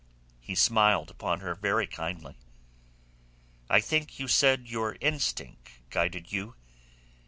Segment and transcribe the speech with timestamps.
[0.39, 2.35] He smiled upon her very kindly.
[3.69, 6.55] "I think you said your instinct guided you.